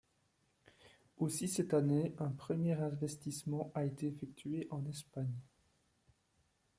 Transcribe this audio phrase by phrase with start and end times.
[1.19, 5.35] Aussi cette année, un premier investissement a été effectué en Espagne.